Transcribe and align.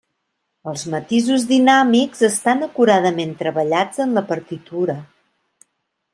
Els 0.69 0.85
matisos 0.93 1.45
dinàmics 1.51 2.23
estan 2.29 2.67
acuradament 2.69 3.37
treballats 3.43 4.03
en 4.07 4.19
la 4.21 4.27
partitura. 4.33 4.99